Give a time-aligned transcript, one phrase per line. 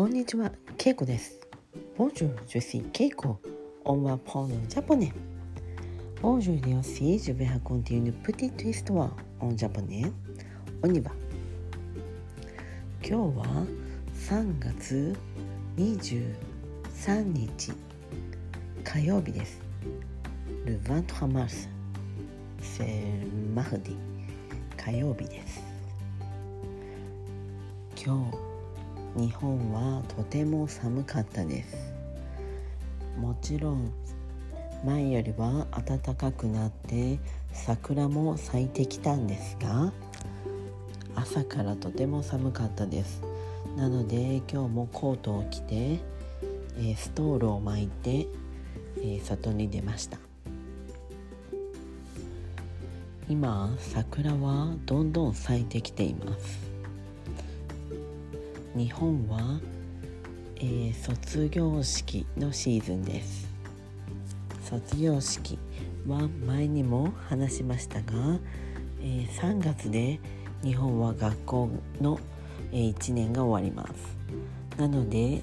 [0.00, 1.38] こんにちは、ケイコです。
[1.98, 3.36] Bonjour, je suis Keiko.
[3.84, 5.12] On va prendre le japonais.
[6.22, 10.10] Aujourd'hui aussi, je vais raconter une petite histoire en japonais.
[10.82, 11.10] On y va.
[13.04, 13.66] 今日は
[14.14, 15.14] 3月
[15.76, 17.72] 23日
[18.82, 19.60] 火曜日です。
[20.64, 21.68] Le 23 mars.
[22.62, 23.04] C'est
[23.54, 23.98] mardi.
[24.78, 25.60] 火曜日です。
[28.02, 28.49] 今日
[29.16, 31.92] 日本はとても寒かったです。
[33.18, 33.92] もちろん
[34.84, 37.18] 前よりは暖かくなって
[37.52, 39.92] 桜も咲いてきたんですが
[41.14, 43.22] 朝からとても寒かったです。
[43.76, 45.98] なので今日もコートを着て、
[46.78, 48.26] えストールを巻いて、
[49.02, 50.18] え外に出ました。
[53.28, 56.69] 今桜はどんどん咲いてきています。
[58.80, 59.60] 日本は、
[60.56, 63.46] えー卒業式のシーズンです。
[64.64, 65.58] 卒業式
[66.08, 68.38] は前にも話しましたが、
[69.02, 70.18] えー3月で
[70.62, 71.68] 日本は学校
[72.00, 72.18] の、
[72.72, 74.16] え1年が終わります。
[74.78, 75.42] なので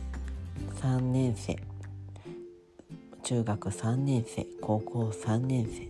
[0.81, 1.59] 3年生
[3.21, 5.87] 中学3年生高校3年生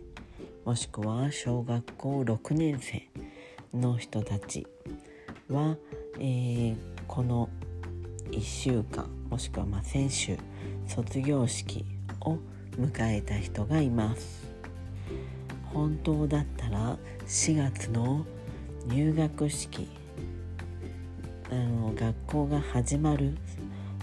[0.65, 3.07] もしくは小学校6年生
[3.73, 4.67] の人たち
[5.47, 5.77] は、
[6.19, 7.49] えーこの
[8.31, 10.37] 1週間もしくはまあ先週
[10.87, 11.85] 卒業式
[12.21, 12.37] を
[12.79, 14.47] 迎えた人がいます。
[15.73, 16.97] 本当だったら
[17.27, 18.25] 4月の
[18.87, 19.87] 入学式
[21.51, 23.37] あの学校が始まる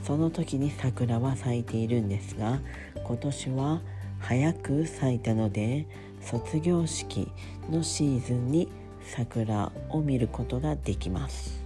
[0.03, 2.61] その時に桜は咲いているんですが
[3.03, 3.81] 今年は
[4.19, 5.87] 早く咲いたので
[6.21, 7.31] 卒業式
[7.71, 8.69] のシーズンに
[9.03, 11.64] 桜を見ることができます。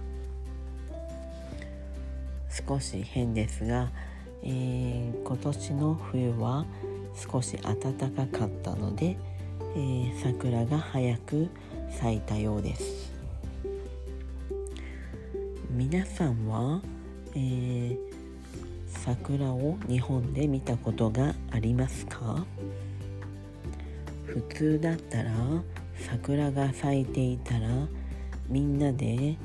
[2.67, 3.91] 少し変ですが、
[4.43, 6.65] えー今年の冬は
[7.15, 9.17] 少し暖かかったので、
[9.75, 11.49] えー桜が早く
[11.91, 13.11] 咲いたようです。
[15.69, 16.81] 皆さんは、
[17.35, 17.97] えー
[18.87, 22.45] 桜を日本で見たことがありますか？
[24.25, 25.31] 普通だったら
[25.95, 27.69] 桜が咲いていたら
[28.47, 29.37] みんなで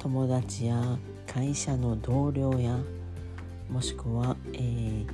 [0.00, 2.78] 友達や会社の同僚や
[3.68, 5.06] もしくは、えー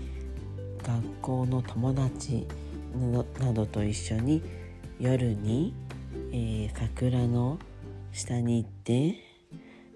[0.83, 2.47] 学校の友達
[3.39, 4.43] などと一緒に
[4.99, 5.75] 夜に、
[6.33, 7.59] えー桜の
[8.13, 9.15] 下に行って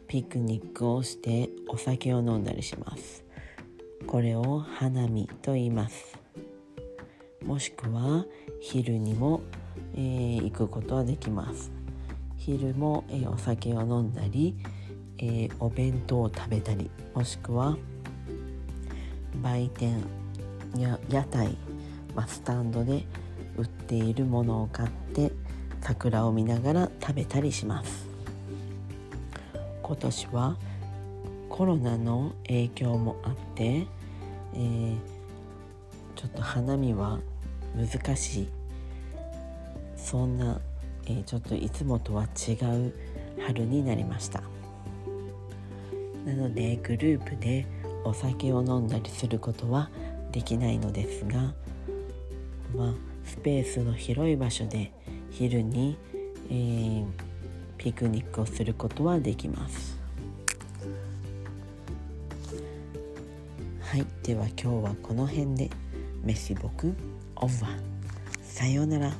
[0.06, 3.24] ピクニックをしてお酒を飲んだりします。
[4.06, 6.18] これを花見と言います。
[7.44, 8.26] もしくは
[8.60, 9.40] 昼にも、
[9.94, 11.72] えー行くことはできます。
[12.36, 14.54] 昼も、えーお酒を飲んだり、
[15.18, 17.76] えーお弁当を食べたりもしくは
[19.42, 20.02] 売店
[20.76, 21.56] や屋台、
[22.14, 23.04] まあ、スタンドで
[23.56, 25.32] 売っているものを買って
[25.80, 28.06] 桜を見ながら食べたりします。
[29.82, 30.56] 今年は
[31.50, 33.86] コロナの影響もあって、
[34.54, 34.96] えー
[36.16, 37.18] ちょっと花見は
[37.76, 38.48] 難しい。
[39.96, 40.58] そんな、
[41.06, 42.94] えーちょっといつもとは違う
[43.46, 44.42] 春になりました。
[46.24, 47.66] なのでグループで
[48.04, 49.90] お酒を飲んだりすることは
[50.32, 51.54] できないのですが
[52.74, 54.92] まあスペースの広い場所で
[55.30, 55.96] 昼に、
[56.50, 57.04] えー
[57.76, 59.98] ピクニックをすることはできます。
[63.82, 65.70] はいでは今日はこの辺で。
[66.22, 66.94] メッシボク
[67.36, 67.70] オーバー
[68.42, 69.12] さようなら。